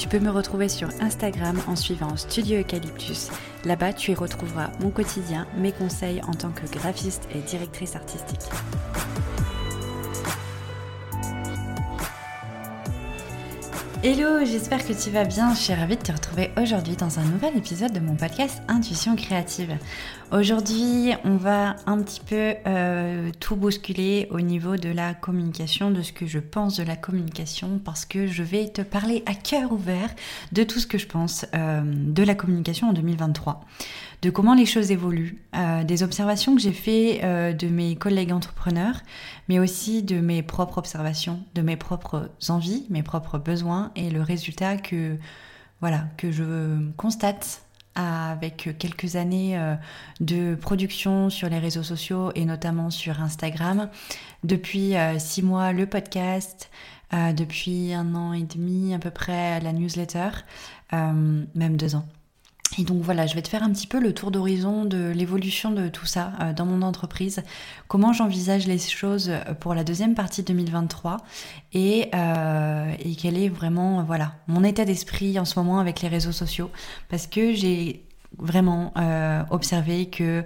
[0.00, 3.28] Tu peux me retrouver sur Instagram en suivant Studio Eucalyptus.
[3.66, 8.48] Là-bas, tu y retrouveras mon quotidien, mes conseils en tant que graphiste et directrice artistique.
[14.02, 15.52] Hello, j'espère que tu vas bien.
[15.52, 19.14] Je suis ravie de te retrouver aujourd'hui dans un nouvel épisode de mon podcast Intuition
[19.14, 19.76] créative.
[20.32, 26.00] Aujourd'hui, on va un petit peu euh, tout bousculer au niveau de la communication, de
[26.00, 29.70] ce que je pense de la communication, parce que je vais te parler à cœur
[29.70, 30.08] ouvert
[30.52, 33.66] de tout ce que je pense euh, de la communication en 2023
[34.22, 38.32] de comment les choses évoluent, euh, des observations que j'ai fait euh, de mes collègues
[38.32, 39.00] entrepreneurs,
[39.48, 44.22] mais aussi de mes propres observations, de mes propres envies, mes propres besoins et le
[44.22, 45.16] résultat que
[45.80, 47.62] voilà que je constate
[47.94, 49.74] avec quelques années euh,
[50.20, 53.88] de production sur les réseaux sociaux et notamment sur Instagram.
[54.44, 56.70] Depuis six mois, le podcast.
[57.12, 60.30] depuis un an et demi à peu près, la newsletter.
[60.92, 62.06] même deux ans.
[62.80, 65.70] Et donc voilà, je vais te faire un petit peu le tour d'horizon de l'évolution
[65.70, 67.42] de tout ça euh, dans mon entreprise,
[67.88, 71.18] comment j'envisage les choses pour la deuxième partie 2023
[71.74, 76.08] et, euh, et quel est vraiment voilà mon état d'esprit en ce moment avec les
[76.08, 76.70] réseaux sociaux?
[77.10, 78.02] Parce que j'ai
[78.38, 80.42] vraiment euh, observé que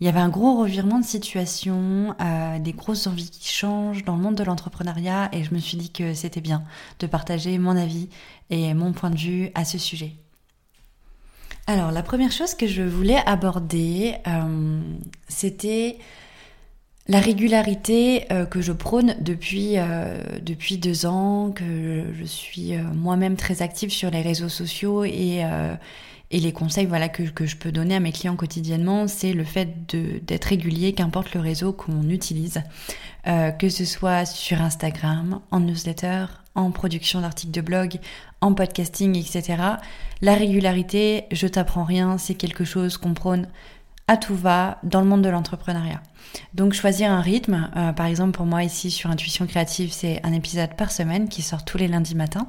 [0.00, 4.14] il y avait un gros revirement de situation, euh, des grosses envies qui changent dans
[4.14, 6.62] le monde de l'entrepreneuriat et je me suis dit que c'était bien
[7.00, 8.08] de partager mon avis
[8.50, 10.14] et mon point de vue à ce sujet.
[11.66, 14.80] Alors, la première chose que je voulais aborder, euh,
[15.28, 15.96] c'était
[17.08, 23.36] la régularité euh, que je prône depuis, euh, depuis deux ans, que je suis moi-même
[23.36, 25.42] très active sur les réseaux sociaux et,
[26.30, 29.44] et les conseils voilà, que, que, je peux donner à mes clients quotidiennement, c'est le
[29.44, 29.68] fait
[30.22, 32.62] d'être régulier, qu'importe le réseau qu'on utilise,
[33.24, 37.98] que ce soit sur Instagram, en newsletter, en production d'articles de blog,
[38.40, 39.62] en podcasting, etc.
[40.20, 43.48] La régularité, je t'apprends rien, c'est quelque chose qu'on prône
[44.06, 46.02] à tout va dans le monde de l'entrepreneuriat.
[46.52, 50.32] Donc choisir un rythme, euh, par exemple pour moi ici sur Intuition Créative, c'est un
[50.32, 52.48] épisode par semaine qui sort tous les lundis matins.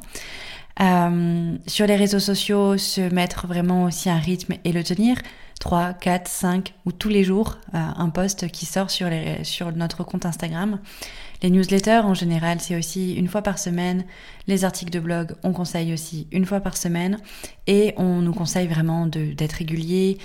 [0.82, 5.18] Euh, sur les réseaux sociaux, se mettre vraiment aussi un rythme et le tenir.
[5.62, 9.10] 3, 4, 5 ou tous les jours euh, un post qui sort sur,
[9.74, 10.80] notre compte Instagram.
[11.46, 14.06] Les newsletters, en général, c'est aussi une fois par semaine.
[14.48, 17.20] Les articles de blog, on conseille aussi une fois par semaine.
[17.68, 20.18] Et on nous conseille vraiment d'être régulier,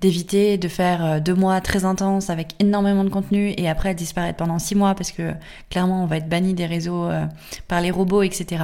[0.00, 4.36] d'éviter de faire euh, deux mois très intenses avec énormément de contenu et après disparaître
[4.36, 5.32] pendant six mois parce que
[5.68, 7.26] clairement on va être banni des réseaux euh,
[7.66, 8.62] par les robots, etc.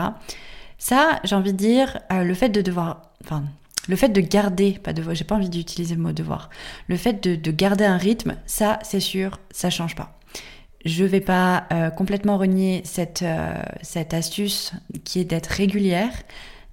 [0.78, 3.42] Ça, j'ai envie de dire, euh, le fait de devoir, enfin,
[3.88, 6.48] le fait de garder, pas devoir, j'ai pas envie d'utiliser le mot devoir,
[6.86, 10.13] le fait de, de garder un rythme, ça, c'est sûr, ça change pas.
[10.84, 14.72] Je vais pas euh, complètement renier cette, euh, cette astuce
[15.04, 16.12] qui est d'être régulière.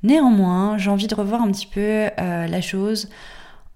[0.03, 3.09] Néanmoins, j'ai envie de revoir un petit peu euh, la chose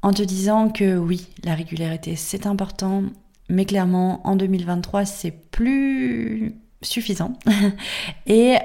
[0.01, 3.03] en te disant que oui, la régularité c'est important,
[3.47, 7.33] mais clairement en 2023 c'est plus suffisant
[8.27, 8.57] et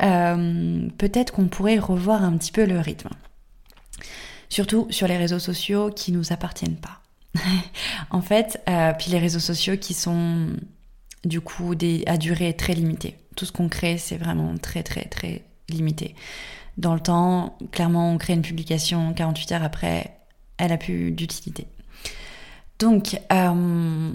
[0.99, 3.09] peut-être qu'on pourrait revoir un petit peu le rythme.
[4.51, 7.01] Surtout sur les réseaux sociaux qui nous appartiennent pas.
[8.11, 8.61] en fait,
[8.99, 10.49] puis les réseaux sociaux qui sont
[11.25, 11.75] du coup
[12.07, 13.17] à durée très limitée.
[13.37, 16.15] Tout ce qu'on crée, c'est vraiment très très très limité.
[16.79, 20.17] Dans le temps, clairement, on crée une publication, 48 heures après,
[20.59, 21.67] elle a plus d'utilité.
[22.79, 24.13] Donc, euh,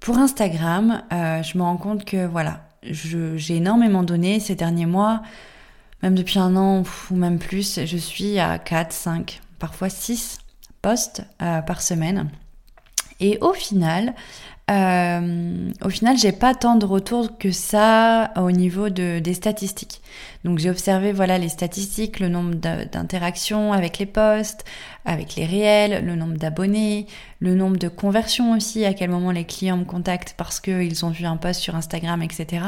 [0.00, 5.22] pour Instagram, euh, je me rends compte que voilà, j'ai énormément donné ces derniers mois,
[6.02, 10.38] même depuis un an ou même plus, je suis à 4, 5, parfois 6
[10.82, 12.30] posts euh, par semaine.
[13.20, 14.14] Et au final,
[14.72, 20.00] euh, au final, j'ai pas tant de retours que ça au niveau de, des statistiques.
[20.44, 24.64] Donc j'ai observé voilà les statistiques, le nombre d'interactions avec les posts,
[25.04, 27.06] avec les réels, le nombre d'abonnés,
[27.40, 31.10] le nombre de conversions aussi, à quel moment les clients me contactent parce qu'ils ont
[31.10, 32.64] vu un post sur Instagram, etc.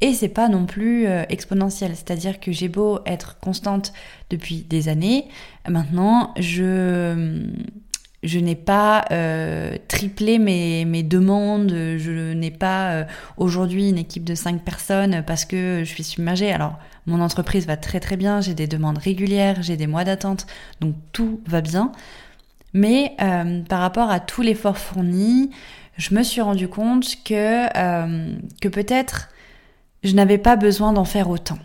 [0.00, 3.92] Et c'est pas non plus euh, exponentiel, c'est-à-dire que j'ai beau être constante
[4.28, 5.28] depuis des années,
[5.66, 7.48] maintenant je
[8.26, 13.04] je n'ai pas euh, triplé mes, demandes, je n'ai pas euh,
[13.36, 16.52] aujourd'hui une équipe de 5 personnes parce que je suis submergée.
[16.52, 20.46] Alors, mon entreprise va très très bien, j'ai des demandes régulières, j'ai des mois d'attente,
[20.80, 21.92] donc tout va bien.
[22.74, 23.16] Mais
[23.68, 25.50] par rapport à tout l'effort fourni,
[25.96, 27.68] je me suis rendu compte que,
[28.60, 29.30] que peut-être
[30.02, 31.58] je n'avais pas besoin d'en faire autant.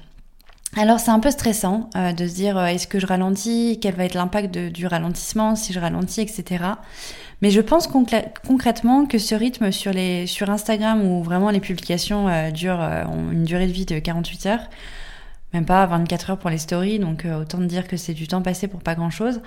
[0.78, 3.94] Alors c'est un peu stressant euh, de se dire euh, est-ce que je ralentis, quel
[3.96, 6.64] va être l'impact du ralentissement si je ralentis, etc.
[7.42, 12.80] Mais je pense concrètement que ce rythme sur, Instagram où vraiment les publications euh, durent,
[13.10, 14.70] ont une durée de vie de 48 heures,
[15.54, 18.68] même pas 24 heures pour les stories, donc autant dire que c'est du temps passé
[18.68, 19.42] pour pas grand-chose,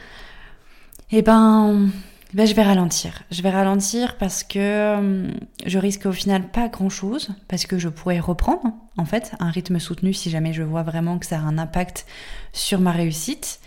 [1.10, 1.88] eh ben
[2.32, 3.22] ben, je vais ralentir.
[3.30, 5.32] Je vais ralentir parce que hum,
[5.66, 9.50] je risque au final pas grand chose, parce que je pourrais reprendre en fait un
[9.50, 12.06] rythme soutenu si jamais je vois vraiment que ça a un impact
[12.52, 13.60] sur ma réussite.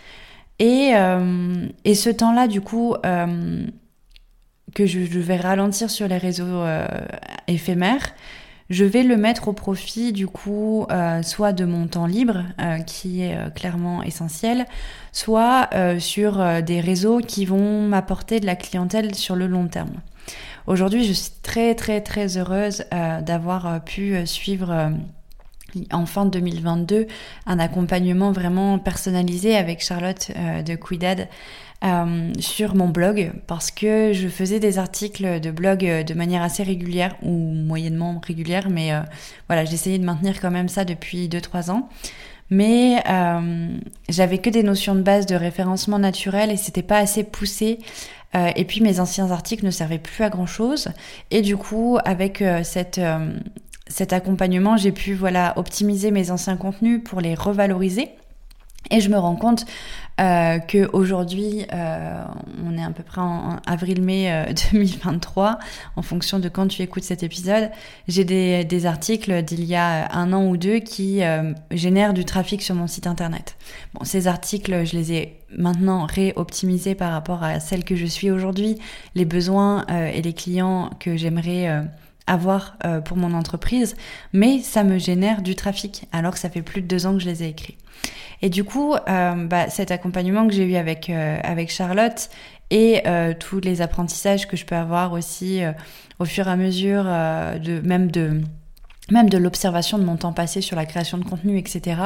[0.58, 3.70] Et, hum, et ce temps-là, du coup, hum,
[4.74, 6.86] que je, vais ralentir sur les réseaux euh,
[7.46, 8.14] éphémères,
[8.70, 12.78] je vais le mettre au profit du coup euh, soit de mon temps libre euh,
[12.80, 14.66] qui est euh, clairement essentiel,
[15.12, 19.94] soit sur des réseaux qui vont m'apporter de la clientèle sur le long terme.
[20.66, 22.84] Aujourd'hui, je suis très très très heureuse
[23.22, 24.92] d'avoir pu suivre
[25.92, 27.06] en fin 2022
[27.46, 30.30] un accompagnement vraiment personnalisé avec Charlotte
[30.64, 31.28] de Quidad
[31.84, 36.42] euh, sur mon blog parce que je faisais des articles de blog euh, de manière
[36.42, 39.00] assez régulière ou moyennement régulière, mais euh,
[39.46, 41.88] voilà, j'essayais de maintenir quand même ça depuis 2-3 ans.
[42.50, 43.04] Mais
[44.08, 47.78] j'avais que des notions de base de référencement naturel et c'était pas assez poussé.
[48.34, 50.88] et puis mes anciens articles ne servaient plus à grand chose.
[51.30, 53.02] Et du coup, avec cette
[53.86, 58.08] cet accompagnement, j'ai pu voilà optimiser mes anciens contenus pour les revaloriser.
[58.90, 59.64] Et je me rends compte
[60.20, 62.24] euh, que aujourd'hui, euh,
[62.66, 65.54] on est à peu près en, avril-mai 2023, euh,
[65.96, 67.70] en fonction de quand tu écoutes cet épisode,
[68.08, 71.20] j'ai des, articles d'il y a un an ou deux qui
[71.70, 73.56] génèrent du trafic sur mon site internet.
[73.94, 78.30] Bon, ces articles, je les ai maintenant réoptimisés par rapport à celles que je suis
[78.30, 78.78] aujourd'hui,
[79.14, 81.84] les besoins et les clients que j'aimerais
[82.28, 83.96] avoir pour mon entreprise,
[84.32, 87.20] mais ça me génère du trafic alors que ça fait plus de deux ans que
[87.20, 87.76] je les ai écrits.
[88.42, 92.30] Et du coup, euh, bah, cet accompagnement que j'ai eu avec, euh, avec Charlotte
[92.70, 95.62] et euh, tous les apprentissages que je peux avoir aussi
[96.18, 98.40] au fur et à mesure de même de
[99.10, 101.96] même de l'observation de mon temps passé sur la création de contenu, etc.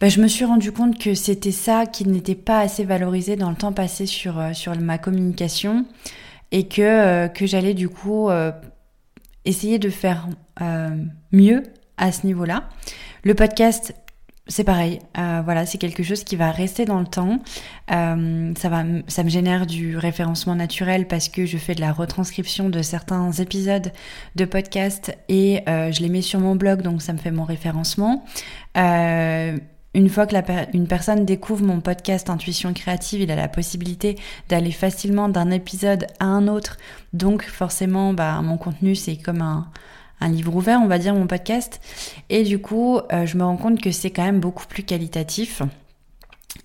[0.00, 3.50] Bah, je me suis rendu compte que c'était ça qui n'était pas assez valorisé dans
[3.50, 5.84] le temps passé sur, sur ma communication
[6.52, 8.30] et que, que j'allais du coup
[9.46, 10.28] essayer de faire
[11.32, 11.62] mieux
[11.96, 12.68] à ce niveau-là.
[13.24, 13.94] Le podcast,
[14.48, 17.40] c'est pareil, euh, voilà, c'est quelque chose qui va rester dans le temps.
[17.90, 21.92] Euh, ça va, ça me génère du référencement naturel parce que je fais de la
[21.92, 23.92] retranscription de certains épisodes
[24.36, 27.44] de podcast et euh, je les mets sur mon blog, donc ça me fait mon
[27.44, 28.24] référencement.
[29.96, 30.36] Une fois que
[30.76, 34.16] une personne découvre mon podcast Intuition créative, il a la possibilité
[34.48, 36.76] d'aller facilement d'un épisode à un autre.
[37.14, 39.66] Donc forcément, bah, mon contenu c'est comme un
[40.20, 41.80] un livre ouvert, on va dire, mon podcast.
[42.30, 45.62] Et du coup, euh, je me rends compte que c'est quand même beaucoup plus qualitatif.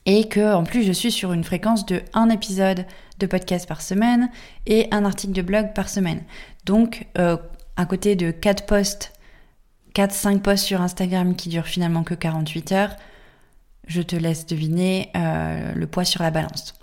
[0.06, 2.86] Et que, en plus, je suis sur une fréquence de un épisode
[3.20, 4.30] de podcast par semaine
[4.66, 6.24] et un article de blog par semaine.
[6.66, 7.38] Donc, euh,
[7.76, 9.14] à côté de 4 posts,
[9.94, 12.96] 4-5 posts sur Instagram qui durent finalement que 48 heures,
[13.88, 16.74] je te laisse deviner euh, le poids sur la balance.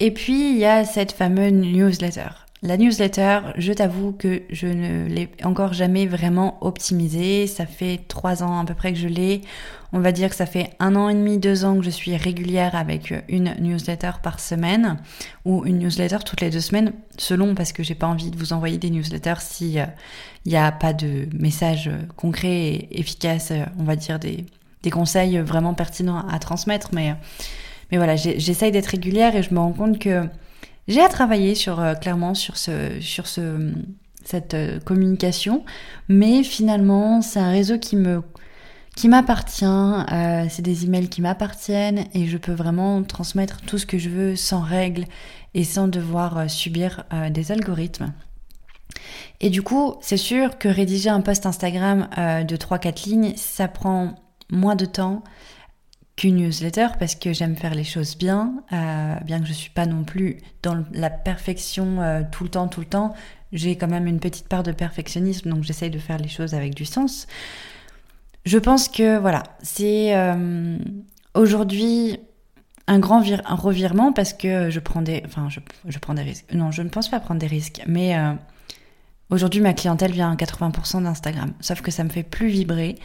[0.00, 2.28] Et puis, il y a cette fameuse newsletter.
[2.60, 7.46] La newsletter, je t'avoue que je ne l'ai encore jamais vraiment optimisée.
[7.46, 9.42] Ça fait trois ans à peu près que je l'ai.
[9.92, 12.16] On va dire que ça fait un an et demi, deux ans que je suis
[12.16, 14.98] régulière avec une newsletter par semaine
[15.44, 18.52] ou une newsletter toutes les deux semaines, selon parce que j'ai pas envie de vous
[18.52, 19.86] envoyer des newsletters si il euh,
[20.44, 24.44] n'y a pas de messages concrets et efficaces, on va dire des,
[24.82, 26.90] des conseils vraiment pertinents à transmettre.
[26.92, 27.14] Mais,
[27.90, 30.28] mais voilà, j'essaye d'être régulière et je me rends compte que
[30.88, 33.72] j'ai à travailler sur euh, clairement sur ce sur ce
[34.24, 35.64] cette euh, communication,
[36.08, 38.22] mais finalement c'est un réseau qui me
[38.96, 43.86] qui m'appartient, euh, c'est des emails qui m'appartiennent et je peux vraiment transmettre tout ce
[43.86, 45.04] que je veux sans règles
[45.54, 48.12] et sans devoir subir des algorithmes.
[49.40, 54.16] Et du coup, c'est sûr que rédiger un post Instagram de 3-4 lignes, ça prend
[54.50, 55.22] moins de temps,
[56.18, 59.86] qu'une newsletter parce que j'aime faire les choses bien, euh, bien que je suis pas
[59.86, 63.14] non plus dans la perfection euh, tout le temps, tout le temps.
[63.52, 66.74] J'ai quand même une petite part de perfectionnisme, donc j'essaye de faire les choses avec
[66.74, 67.28] du sens.
[68.44, 70.76] Je pense que voilà, c'est euh,
[71.34, 72.18] aujourd'hui
[72.88, 76.46] un grand un revirement parce que je prends des, enfin je, je, prends des risques.
[76.52, 78.16] Non, je ne pense pas prendre des risques, mais
[79.30, 82.96] Aujourd'hui, ma clientèle vient à 80% d'Instagram, sauf que ça me fait plus vibrer.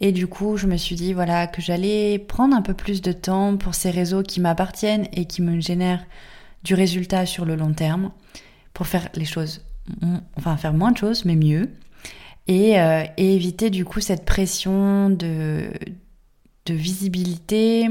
[0.00, 3.12] Et du coup, je me suis dit voilà que j'allais prendre un peu plus de
[3.12, 6.04] temps pour ces réseaux qui m'appartiennent et qui me génèrent
[6.64, 8.10] du résultat sur le long terme,
[8.74, 9.64] pour faire les choses,
[10.36, 11.70] enfin faire moins de choses, mais mieux,
[12.48, 15.70] et, euh, et éviter du coup cette pression de,
[16.66, 17.88] de visibilité,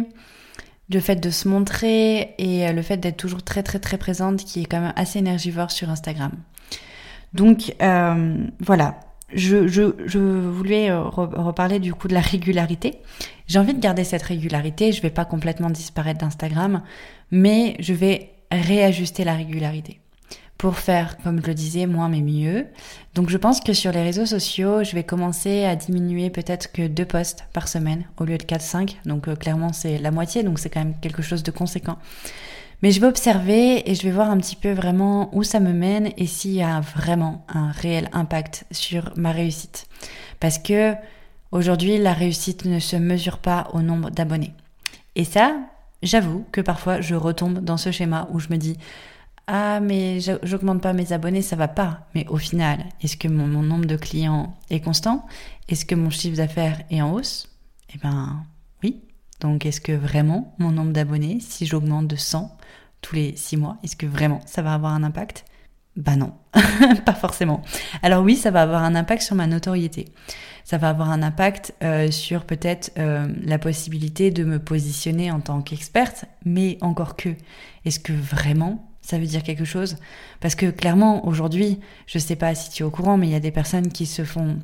[0.89, 4.61] le fait de se montrer et le fait d'être toujours très très très présente qui
[4.61, 6.31] est quand même assez énergivore sur Instagram.
[7.37, 8.99] Donc euh, voilà,
[9.31, 9.83] je,
[10.49, 12.95] voulais euh, reparler du coup de la régularité.
[13.45, 16.81] J'ai envie de garder cette régularité, je vais pas complètement disparaître d'Instagram,
[17.29, 19.99] mais je vais réajuster la régularité
[20.57, 22.65] pour faire, comme je le disais, moins mais mieux.
[23.13, 26.87] Donc je pense que sur les réseaux sociaux, je vais commencer à diminuer peut-être que
[26.87, 28.95] deux posts par semaine au lieu de 4-5.
[29.05, 31.99] Donc euh, clairement c'est la moitié, donc c'est quand même quelque chose de conséquent.
[32.83, 35.73] Mais je vais observer et je vais voir un petit peu vraiment où ça me
[35.73, 39.87] mène et s'il y a vraiment un réel impact sur ma réussite.
[40.39, 40.93] Parce que
[41.51, 44.53] aujourd'hui, la réussite ne se mesure pas au nombre d'abonnés.
[45.15, 45.55] Et ça,
[46.03, 48.77] j'avoue que parfois je retombe dans ce schéma où je me dis
[49.47, 52.07] ah mais j'augmente pas mes abonnés, ça va pas.
[52.13, 55.25] Mais au final, est-ce que mon, nombre de clients est constant?
[55.69, 57.49] Est-ce que mon chiffre d'affaires est en hausse?
[57.95, 58.45] Eh ben.
[59.39, 62.55] Donc est-ce que vraiment mon nombre d'abonnés, si j'augmente de 100
[63.01, 65.45] tous les 6 mois, est-ce que vraiment ça va avoir un impact?
[65.95, 66.33] Bah non,
[67.05, 67.63] pas forcément.
[68.03, 70.05] Alors oui, ça va avoir un impact sur ma notoriété.
[70.63, 75.39] Ça va avoir un impact euh, sur peut-être euh, la possibilité de me positionner en
[75.39, 77.29] tant qu'experte, mais encore que,
[77.85, 79.97] est-ce que vraiment ça veut dire quelque chose?
[80.39, 83.35] Parce que clairement, aujourd'hui, je sais pas si tu es au courant, mais il y
[83.35, 84.59] a des personnes qui se font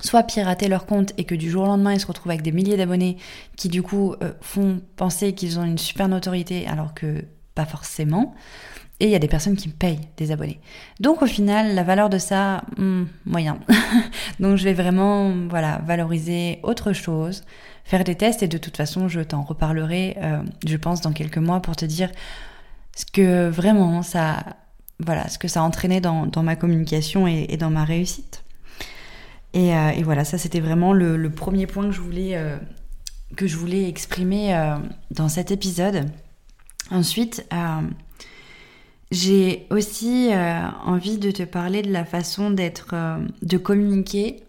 [0.00, 2.52] soit pirater leur compte et que du jour au lendemain ils se retrouvent avec des
[2.52, 3.16] milliers d'abonnés
[3.56, 7.24] qui du coup euh, font penser qu'ils ont une super notoriété alors que
[7.54, 8.34] pas forcément.
[9.00, 10.60] Et il y a des personnes qui payent des abonnés.
[11.00, 13.58] Donc au final, la valeur de ça, hmm, moyen.
[14.40, 17.42] Donc je vais vraiment voilà, valoriser autre chose,
[17.84, 21.38] faire des tests et de toute façon, je t'en reparlerai, euh, je pense, dans quelques
[21.38, 22.10] mois pour te dire
[22.96, 24.44] ce que vraiment ça,
[25.00, 28.43] voilà, ce que ça a entraîné dans, ma communication et, dans ma réussite.
[29.54, 32.56] Euh, et, voilà, ça c'était vraiment le, premier point que je voulais, euh,
[33.36, 34.74] que je voulais exprimer
[35.10, 36.06] dans cet épisode.
[36.90, 37.82] Ensuite, euh,
[39.10, 44.40] j'ai aussi euh, envie de te parler de la façon d'être, euh, de communiquer,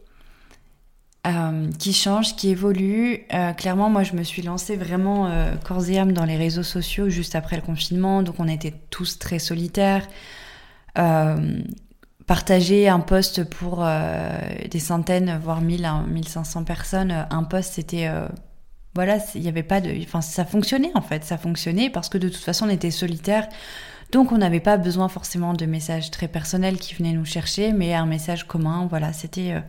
[1.79, 3.25] qui change, qui évolue.
[3.57, 5.27] clairement, moi, je me suis lancée vraiment
[5.63, 9.17] corps et âme dans les réseaux sociaux juste après le confinement, donc on était tous
[9.17, 10.07] très solitaires.
[12.27, 13.86] Partager un poste pour
[14.70, 18.10] des centaines, voire 1000, 1500 personnes, un poste, c'était
[18.96, 19.91] voilà, il n'y avait pas de.
[20.03, 23.48] Enfin, ça fonctionnait en fait, ça fonctionnait parce que de toute façon, on était solitaire.
[24.12, 27.94] Donc, on n'avait pas besoin forcément de messages très personnels qui venaient nous chercher, mais
[27.94, 28.88] un message commun.
[28.89, 29.51] Voilà, c'était.
[29.51, 29.60] Euh,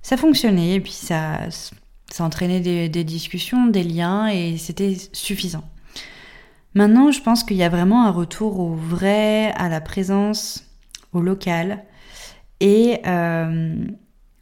[0.00, 1.40] ça fonctionnait et puis ça,
[2.10, 5.64] ça entraînait des, des discussions, des liens et c'était suffisant.
[6.72, 10.64] Maintenant, je pense qu'il y a vraiment un retour au vrai, à la présence,
[11.12, 11.84] au local.
[12.60, 13.84] Et euh,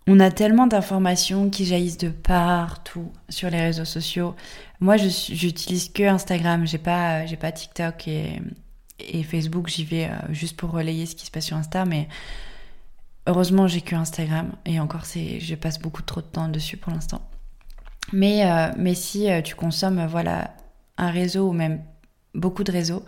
[0.06, 4.35] on a tellement d'informations qui jaillissent de partout sur les réseaux sociaux.
[4.80, 6.66] Moi, j'utilise que Instagram.
[6.66, 8.42] J'ai pas, j'ai pas TikTok et,
[9.25, 9.68] Facebook.
[9.68, 12.08] J'y vais euh, juste pour relayer ce qui se passe sur Insta, mais
[13.26, 14.52] heureusement, j'ai que Instagram.
[14.64, 17.28] Et encore, c'est, je passe beaucoup trop de temps dessus pour l'instant.
[18.12, 20.54] Mais, euh, mais si tu consommes, voilà,
[20.96, 21.82] un réseau ou même
[22.35, 23.04] beaucoup de réseaux,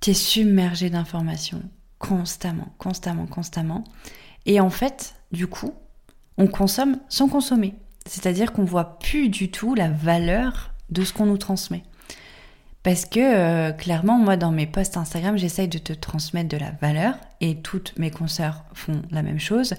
[0.00, 1.62] tu es submergé d'informations
[2.02, 3.84] constamment, constamment, constamment.
[4.44, 5.72] Et en fait, du coup,
[6.36, 7.74] on consomme sans consommer.
[8.06, 11.84] C'est-à-dire qu'on voit plus du tout la valeur de ce qu'on nous transmet.
[12.82, 16.72] Parce que euh, clairement, moi, dans mes posts Instagram, j'essaye de te transmettre de la
[16.80, 19.74] valeur et toutes mes consoeurs font la même chose.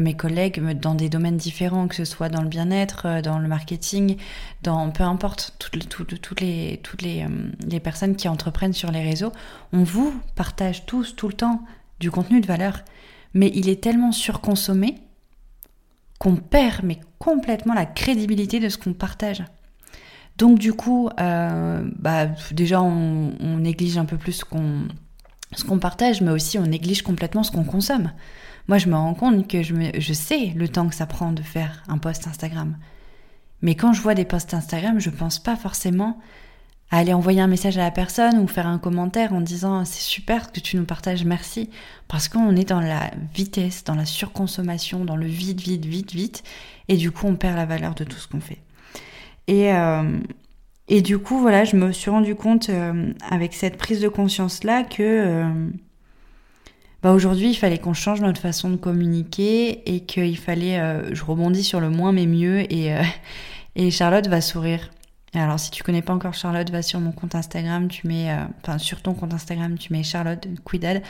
[0.00, 3.46] Mes collègues, dans des domaines différents, que ce soit dans le bien-être, euh, dans le
[3.46, 4.16] marketing,
[4.62, 7.28] dans peu importe, toutes, toutes, les, toutes les, euh,
[7.68, 9.32] les personnes qui entreprennent sur les réseaux,
[9.72, 11.62] on vous partage tous, tout le temps,
[12.00, 12.80] du contenu de valeur.
[13.32, 14.96] Mais il est tellement surconsommé
[16.18, 19.44] qu'on perd mais complètement la crédibilité de ce qu'on partage.
[20.40, 26.30] Donc du coup, euh, bah, déjà on, néglige un peu plus ce qu'on partage, mais
[26.30, 28.10] aussi on néglige complètement ce qu'on consomme.
[28.66, 31.82] Moi, je me rends compte que je, sais le temps que ça prend de faire
[31.88, 32.78] un post Instagram.
[33.60, 36.18] Mais quand je vois des posts Instagram, je pense pas forcément
[36.90, 40.00] à aller envoyer un message à la personne ou faire un commentaire en disant c'est
[40.00, 41.68] super que tu nous partages, merci.
[42.08, 46.42] Parce qu'on est dans la vitesse, dans la surconsommation, dans le vite, vite, vite, vite.
[46.88, 48.62] Et du coup, on perd la valeur de tout ce qu'on fait.
[49.46, 50.18] Et, euh,
[50.88, 54.84] et du coup, voilà, je me suis rendu compte euh, avec cette prise de conscience-là
[54.84, 55.68] que euh,
[57.02, 60.78] bah aujourd'hui, il fallait qu'on change notre façon de communiquer et qu'il fallait,
[61.14, 62.94] je rebondis sur le moins mais mieux et,
[63.74, 64.90] et Charlotte va sourire
[65.32, 68.78] alors si tu connais pas encore Charlotte, va sur mon compte Instagram, tu mets, enfin
[68.78, 71.02] sur ton compte Instagram, tu mets Charlotte Quidal.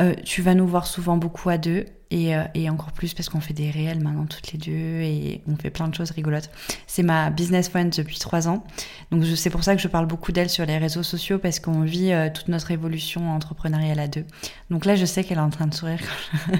[0.00, 3.28] Euh, tu vas nous voir souvent beaucoup à deux et, euh, et encore plus parce
[3.28, 6.50] qu'on fait des réels maintenant toutes les deux et on fait plein de choses rigolotes.
[6.86, 8.64] C'est ma business friend depuis trois ans,
[9.10, 11.82] donc c'est pour ça que je parle beaucoup d'elle sur les réseaux sociaux parce qu'on
[11.82, 14.24] vit euh, toute notre évolution entrepreneuriale à deux.
[14.70, 16.00] Donc là, je sais qu'elle est en train de sourire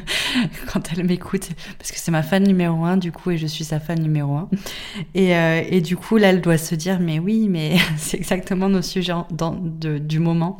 [0.73, 3.65] quand, elle m'écoute parce que c'est ma fan numéro un du coup et je suis
[3.65, 4.49] sa fan numéro un.
[5.15, 8.83] Et, et du coup, là, elle doit se dire mais oui, mais c'est exactement nos
[8.83, 10.59] sujets de, du moment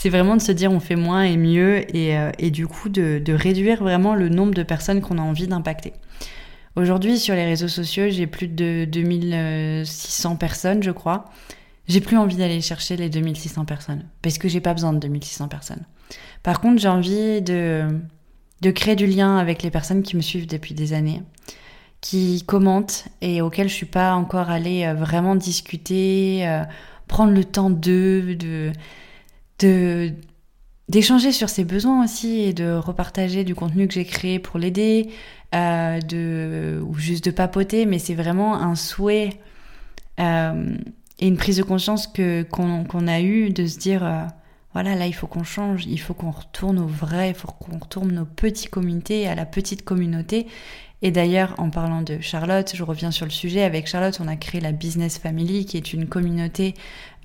[0.00, 3.22] c'est vraiment de se dire on fait moins et mieux et, euh, du coup de,
[3.28, 5.92] réduire vraiment le nombre de personnes qu'on a envie d'impacter.
[6.76, 11.24] Aujourd'hui sur les réseaux sociaux j'ai plus de 2600 personnes je crois.
[11.88, 15.48] J'ai plus envie d'aller chercher les 2600 personnes parce que j'ai pas besoin de 2600
[15.48, 15.84] personnes.
[16.44, 17.88] Par contre j'ai envie de,
[18.60, 21.22] de créer du lien avec les personnes qui me suivent depuis des années
[22.00, 26.64] qui commentent et auxquelles je suis pas encore allée euh, vraiment discuter, euh,
[27.08, 28.72] prendre le temps d'eux, de,
[29.58, 30.12] de
[30.90, 35.08] d'échanger sur ses besoins aussi et de repartager du contenu que j'ai créé pour l'aider,
[35.54, 39.30] euh, de ou juste de papoter, mais c'est vraiment un souhait
[40.18, 40.76] euh,
[41.20, 42.12] et une prise de conscience
[42.50, 44.24] qu'on a eu de se dire euh,
[44.74, 47.78] voilà là il faut qu'on change, il faut qu'on retourne au vrai, il faut qu'on
[47.78, 50.48] retourne nos petites communautés à la petite communauté
[51.02, 53.62] et d'ailleurs, en parlant de Charlotte, je reviens sur le sujet.
[53.62, 56.74] Avec Charlotte, on a créé la Business Family, qui est une communauté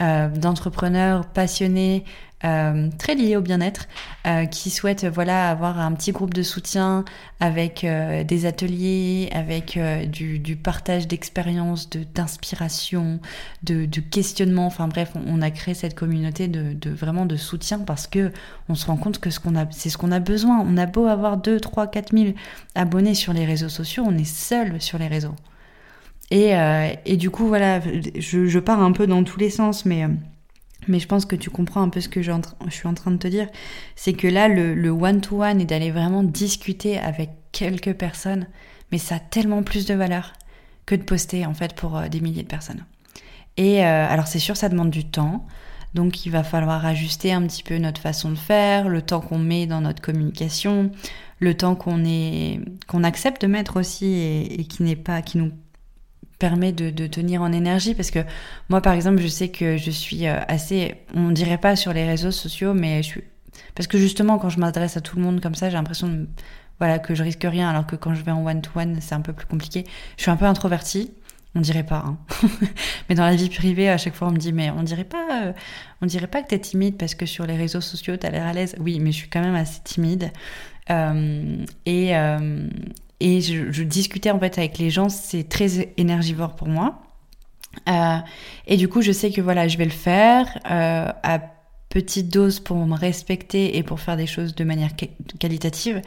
[0.02, 2.04] euh, d'entrepreneurs passionnés,
[2.44, 3.88] euh, très liés au bien-être,
[4.28, 7.06] euh, qui souhaitent voilà avoir un petit groupe de soutien
[7.40, 7.86] avec
[8.28, 13.22] des ateliers, avec du, partage d'expériences, de d'inspiration,
[13.64, 14.66] de, de, questionnement.
[14.68, 18.34] Enfin bref, on, on, a créé cette communauté de, de, vraiment de soutien parce que
[18.68, 20.60] on se rend compte que ce qu'on a, c'est ce qu'on a besoin.
[20.60, 22.34] On a beau avoir 2, 3, 4 000
[22.76, 25.36] abonnés sur les réseaux sociaux, on est seul sur les réseaux.
[26.32, 27.80] Et, euh, et du coup, voilà,
[28.18, 30.06] je, je, pars un peu dans tous les sens, mais,
[30.88, 32.32] mais je pense que tu comprends un peu ce que je,
[32.70, 33.48] suis en train de te dire.
[33.96, 38.48] C'est que là, le one-to-one et d'aller vraiment discuter avec quelques personnes,
[38.92, 40.34] mais ça a tellement plus de valeur
[40.86, 42.86] que de poster en fait pour euh, des milliers de personnes.
[43.58, 45.46] Et euh, alors c'est sûr, ça demande du temps.
[45.94, 49.40] Donc il va falloir ajuster un petit peu notre façon de faire, le temps qu'on
[49.40, 50.92] met dans notre communication,
[51.40, 55.38] le temps qu'on est qu'on accepte de mettre aussi et, et qui n'est pas qui
[55.38, 55.52] nous
[56.46, 58.20] permet de, tenir en énergie parce que
[58.70, 62.06] moi par exemple je sais que je suis euh, assez on dirait pas sur les
[62.06, 63.24] réseaux sociaux mais je suis
[63.74, 66.28] parce que justement quand je m'adresse à tout le monde comme ça j'ai l'impression de...
[66.78, 69.16] voilà que je risque rien alors que quand je vais en one to one c'est
[69.16, 69.86] un peu plus compliqué.
[70.18, 71.12] Je suis un peu introvertie.
[71.56, 72.18] On dirait pas hein.
[73.10, 75.46] mais dans la vie privée à chaque fois on me dit mais on dirait pas
[75.46, 75.54] euh,
[76.04, 78.54] on dirait pas que t'es timide parce que sur les réseaux sociaux t'as l'air à
[78.54, 78.76] l'aise.
[78.80, 80.32] Oui mais je suis quand même assez timide.
[80.92, 82.68] Euh, et, euh,
[83.20, 87.02] et je, discutais en fait avec les gens, c'est très énergivore pour moi.
[87.90, 88.18] Euh,
[88.68, 91.40] et du coup, je sais que voilà, je vais le faire euh, à
[91.90, 94.92] petite dose pour me respecter et pour faire des choses de manière
[95.40, 96.02] qualitative.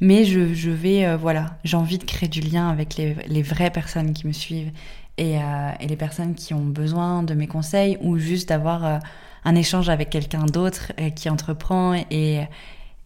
[0.00, 3.42] Mais je, je vais, euh, voilà, j'ai envie de créer du lien avec les, les
[3.42, 4.70] vraies personnes qui me suivent
[5.18, 9.00] et, et, les personnes qui ont besoin de mes conseils ou juste d'avoir
[9.44, 12.40] un échange avec quelqu'un d'autre qui entreprend et,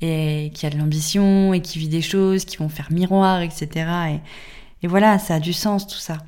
[0.00, 4.20] et qui a de l'ambition et qui vit des choses qui vont faire miroir, etc.
[4.82, 6.18] Et, voilà, ça a du sens tout ça.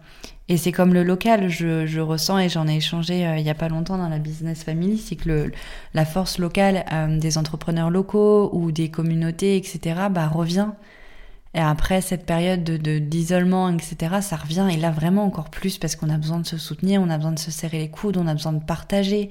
[0.48, 3.50] Et c'est comme le local, je, je ressens et j'en ai échangé euh, il n'y
[3.50, 5.52] a pas longtemps dans la Business Family, c'est que le,
[5.94, 10.70] la force locale euh, des entrepreneurs locaux ou des communautés, etc., bah, revient.
[11.54, 14.68] Et après cette période de d'isolement, etc., ça revient.
[14.72, 17.32] Et là, vraiment encore plus parce qu'on a besoin de se soutenir, on a besoin
[17.32, 19.30] de se serrer les coudes, on a besoin de partager,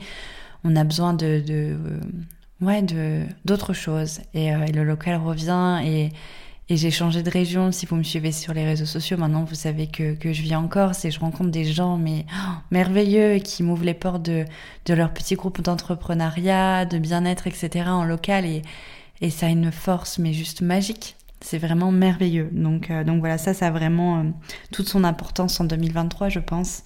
[0.63, 1.77] on a besoin de, de
[2.61, 4.19] ouais, de d'autres choses.
[4.33, 6.09] Et, euh, le local revient et,
[6.69, 7.71] et j'ai changé de région.
[7.71, 10.55] Si vous me suivez sur les réseaux sociaux, maintenant vous savez que, que je vis
[10.55, 14.45] en Corse et je rencontre des gens mais oh, merveilleux qui m'ouvrent les portes de,
[14.85, 17.85] de leur petit groupe d'entrepreneuriat, de bien-être, etc.
[17.87, 18.61] en local et,
[19.21, 21.15] et ça a une force mais juste magique.
[21.41, 22.49] C'est vraiment merveilleux.
[22.51, 24.23] Donc, euh, donc voilà, ça, ça a vraiment euh,
[24.73, 26.83] toute son importance en 2023, je pense.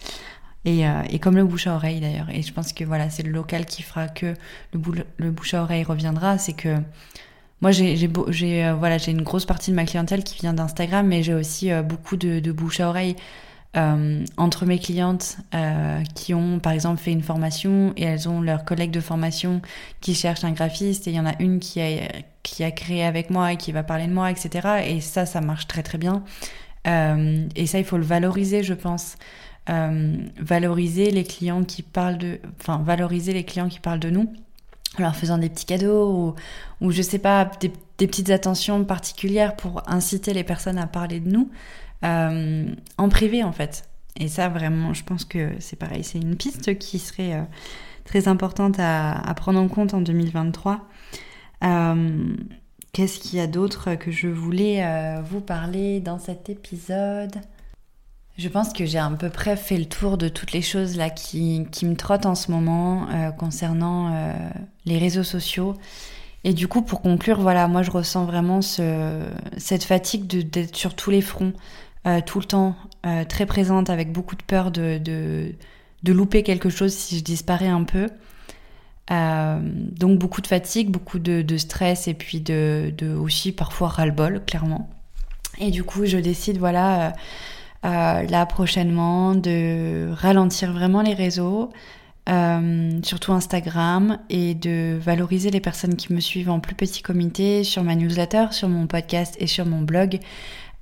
[0.65, 2.29] Et, euh, et, comme le bouche à oreille d'ailleurs.
[2.29, 4.33] Et je pense que voilà, c'est le local qui fera que
[4.73, 4.79] le,
[5.17, 6.37] le bouche à oreille reviendra.
[6.37, 6.77] C'est que
[7.63, 11.33] moi, j'ai euh, voilà, une grosse partie de ma clientèle qui vient d'Instagram, mais j'ai
[11.33, 13.15] aussi euh, beaucoup de, de, bouche à oreille
[13.77, 15.37] euh, entre mes clientes
[16.13, 19.61] qui ont par exemple fait une formation et elles ont leurs collègues de formation
[20.01, 22.09] qui cherchent un graphiste et il y en a une qui a
[22.43, 24.83] qui a créé avec moi et qui va parler de moi, etc.
[24.85, 26.21] Et ça, ça marche très très bien.
[26.85, 29.15] et ça, il faut le valoriser, je pense.
[29.69, 34.33] Euh, valoriser les clients qui parlent de, enfin valoriser les clients qui parlent de nous,
[34.99, 36.35] en leur faisant des petits cadeaux ou,
[36.85, 41.29] ou je sais pas des, petites attentions particulières pour inciter les personnes à parler de
[41.29, 41.49] nous
[42.03, 42.65] euh,
[42.97, 43.87] en privé en fait.
[44.19, 47.43] Et ça, vraiment, je pense que c'est pareil, c'est une piste qui serait euh,
[48.03, 50.81] très importante à, prendre en compte en 2023.
[51.63, 52.35] Euh,
[52.91, 54.85] qu'est-ce qu'il y a d'autre que je voulais
[55.23, 57.39] vous parler dans cet épisode?
[58.37, 61.09] Je pense que j'ai à peu près fait le tour de toutes les choses là
[61.09, 64.33] qui, qui me trottent en ce moment concernant
[64.85, 65.75] les réseaux sociaux.
[66.43, 69.21] Et du coup, pour conclure, voilà, moi je ressens vraiment ce,
[69.57, 71.53] cette fatigue d'être sur tous les fronts.
[72.05, 76.69] Euh, tout le temps, euh, très présente, avec beaucoup de peur de, de, louper quelque
[76.69, 78.09] chose si je disparais un peu.
[79.11, 84.89] Euh, donc beaucoup de fatigue, beaucoup de, stress et puis de, aussi parfois ras-le-bol, clairement.
[85.59, 87.13] Et du coup, je décide, voilà,
[87.83, 91.71] là prochainement, de ralentir vraiment les réseaux,
[92.27, 97.83] surtout Instagram, et de valoriser les personnes qui me suivent en plus petit comité sur
[97.83, 100.19] ma newsletter, sur mon podcast et sur mon blog.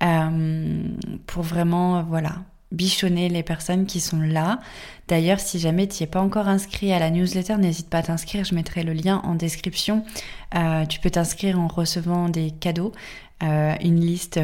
[0.04, 0.84] Euh,
[1.28, 2.38] pour vraiment, voilà,
[2.72, 4.60] bichonner les personnes qui sont là.
[5.08, 8.44] D'ailleurs, si jamais tu n'es pas encore inscrit à la newsletter, n'hésite pas à t'inscrire,
[8.44, 10.04] je mettrai le lien en description.
[10.56, 12.94] Euh, tu peux t'inscrire en recevant des cadeaux,
[13.44, 14.40] euh, une liste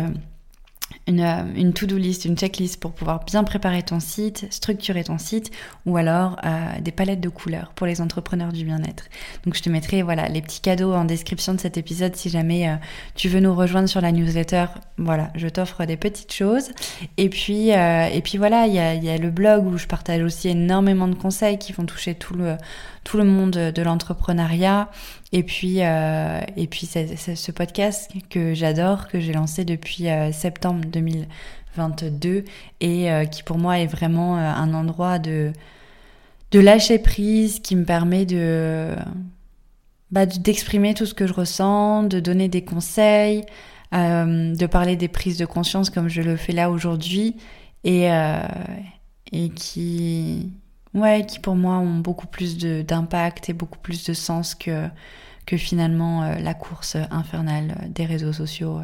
[1.08, 5.18] une, euh, une to-do list, une checklist pour pouvoir bien préparer ton site, structurer ton
[5.18, 5.52] site,
[5.86, 9.06] ou alors euh, des palettes de couleurs pour les entrepreneurs du bien-être.
[9.46, 12.70] Donc je te mettrai voilà les petits cadeaux en description de cet épisode si jamais
[12.70, 12.76] euh,
[13.16, 14.66] tu veux nous rejoindre sur la newsletter.
[14.98, 16.72] Voilà, je t'offre des petites choses.
[17.18, 20.22] Et puis et puis voilà, il y a, y a le blog où je partage
[20.22, 22.58] aussi énormément de conseils qui vont toucher tout le
[23.08, 24.90] tout le monde de l'entrepreneuriat.
[25.32, 30.86] Et puis, euh, et puis ce podcast que j'adore, que j'ai lancé depuis euh, septembre
[30.88, 32.44] 2022
[32.82, 35.54] et euh, qui pour moi est vraiment un endroit de,
[36.52, 38.90] de lâcher prise, qui me permet de,
[40.12, 43.46] bah, d'exprimer tout ce que je ressens, de donner des conseils,
[43.94, 47.38] de parler des prises de conscience comme je le fais là aujourd'hui
[47.86, 48.10] et,
[49.32, 50.52] et qui
[50.98, 54.90] ouais, qui pour moi ont beaucoup plus d'impact et beaucoup plus de sens que,
[55.56, 58.82] finalement euh, la course infernale des réseaux sociaux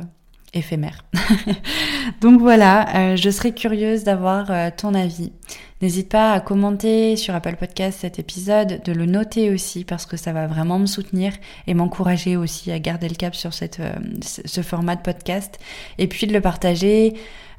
[0.54, 1.04] euh, éphémères.
[2.22, 5.32] Donc voilà, euh, je serais curieuse d'avoir ton avis.
[5.82, 10.16] N'hésite pas à commenter sur Apple Podcast cet épisode, de le noter aussi parce que
[10.16, 11.34] ça va vraiment me soutenir
[11.68, 13.82] et m'encourager aussi à garder le cap sur cette,
[14.22, 15.60] ce format de podcast
[15.98, 17.16] et puis de le partager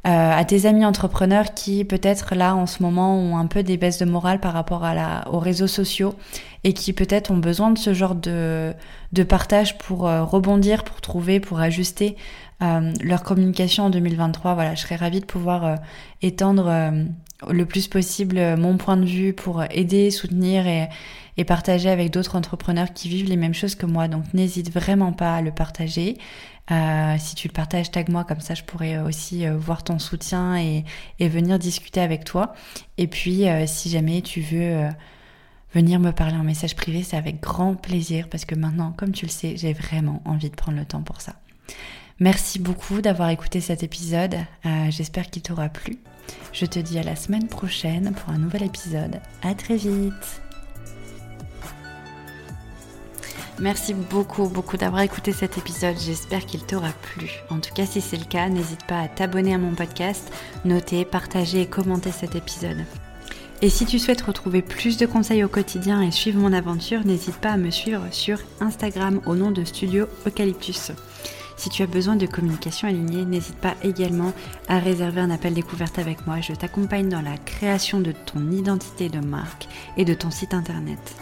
[0.07, 3.79] euh, à tes amis entrepreneurs qui peut-être là en ce moment ont un peu des
[3.79, 6.15] baisses de morale par rapport à la, aux réseaux sociaux
[6.63, 8.75] et qui peut-être ont besoin de ce genre de,
[9.13, 14.55] de partage pour euh, rebondir, pour trouver, pour ajuster euh, leur communication en 2023.
[14.55, 15.79] Voilà, je serais ravie de pouvoir
[16.23, 16.71] étendre
[17.51, 20.89] le plus possible mon point de vue pour aider, soutenir et,
[21.45, 24.09] partager avec d'autres entrepreneurs qui vivent les mêmes choses que moi.
[24.09, 26.17] Donc n'hésite vraiment pas à le partager.
[26.71, 29.99] Euh, si tu le partages, tag moi, comme ça je pourrais aussi euh, voir ton
[29.99, 30.85] soutien et,
[31.21, 32.55] venir discuter avec toi.
[32.99, 34.89] Et puis euh, si jamais tu veux
[35.75, 39.27] venir me parler en message privé, c'est avec grand plaisir parce que maintenant, comme tu
[39.27, 41.35] le sais, j'ai vraiment envie de prendre le temps pour ça.
[42.21, 44.37] Merci beaucoup d'avoir écouté cet épisode.
[44.91, 45.99] J'espère qu'il t'aura plu.
[46.53, 49.21] Je te dis à la semaine prochaine pour un nouvel épisode.
[49.43, 50.41] À très vite.
[53.61, 55.97] Merci beaucoup, beaucoup d'avoir écouté cet épisode.
[55.99, 57.31] J'espère qu'il t'aura plu.
[57.51, 60.33] En tout cas, si c'est le cas, n'hésite pas à t'abonner à mon podcast,
[60.65, 62.85] noter, partager et commenter cet épisode.
[63.63, 67.37] Et si tu souhaites retrouver plus de conseils au quotidien et suivre mon aventure, n'hésite
[67.37, 70.91] pas à me suivre sur Instagram au nom de Studio Eucalyptus.
[71.57, 74.33] Si tu as besoin de communication alignée, n'hésite pas également
[74.69, 76.41] à réserver un appel découverte avec moi.
[76.41, 81.15] Je t'accompagne dans la création de ton identité de marque et de ton site internet.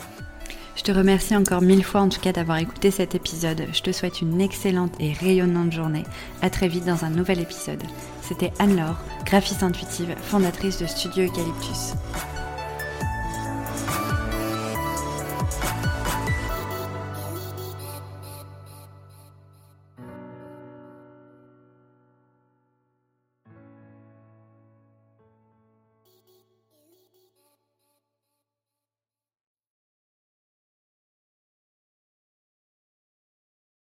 [0.75, 3.67] Je te remercie encore mille fois en tout cas d'avoir écouté cet épisode.
[3.73, 6.05] Je te souhaite une excellente et rayonnante journée.
[6.41, 7.83] À très vite dans un nouvel épisode.
[8.23, 11.95] C'était Anne-Laure, graphiste intuitive, fondatrice de Studio Eucalyptus.